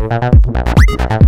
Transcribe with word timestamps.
Gracias. 0.08 1.27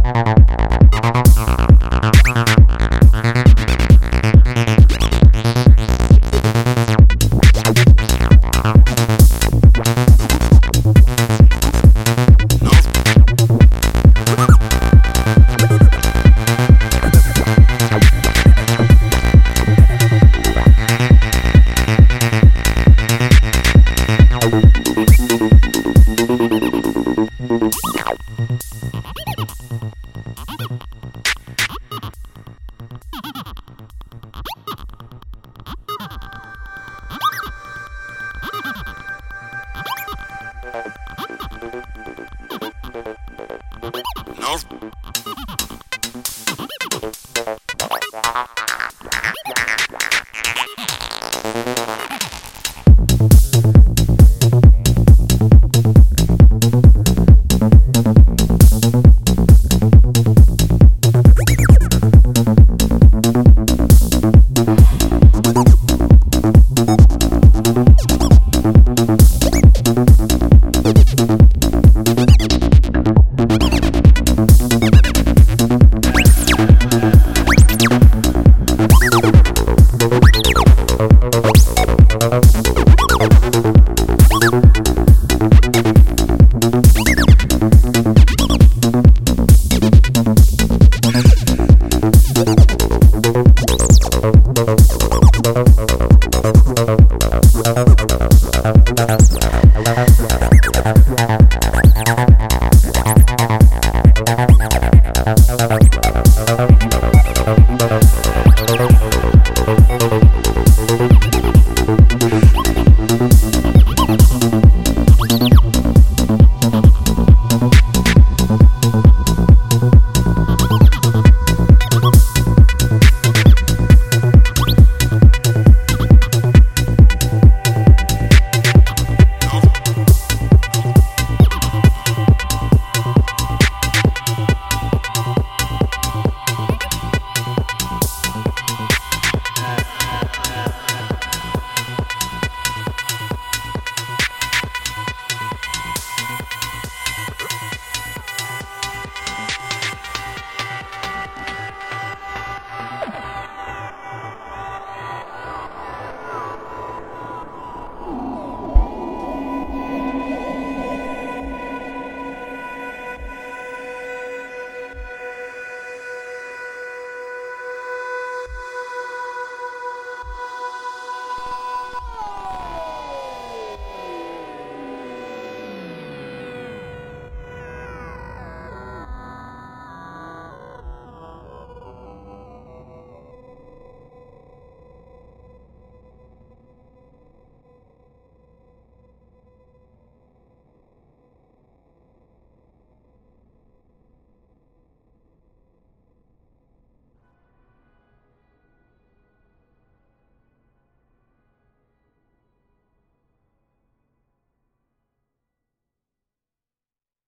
Ha 44.89 45.11
ha 45.25 45.33
ha! 45.38 45.48